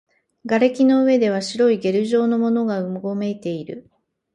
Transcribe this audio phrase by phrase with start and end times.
[0.47, 3.87] 瓦礫の上では白いゲル状のものがうごめいている